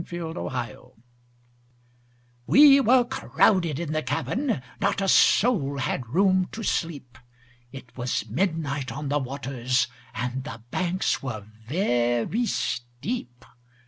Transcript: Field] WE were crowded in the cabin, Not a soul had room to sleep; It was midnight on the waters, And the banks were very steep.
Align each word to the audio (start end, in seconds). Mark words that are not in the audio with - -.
Field] 0.03 0.35
WE 2.47 2.79
were 2.79 3.03
crowded 3.05 3.79
in 3.79 3.91
the 3.93 4.01
cabin, 4.01 4.59
Not 4.79 4.99
a 4.99 5.07
soul 5.07 5.77
had 5.77 6.07
room 6.09 6.49
to 6.53 6.63
sleep; 6.63 7.19
It 7.71 7.95
was 7.95 8.27
midnight 8.27 8.91
on 8.91 9.09
the 9.09 9.19
waters, 9.19 9.85
And 10.15 10.43
the 10.43 10.63
banks 10.71 11.21
were 11.21 11.41
very 11.67 12.47
steep. 12.47 13.45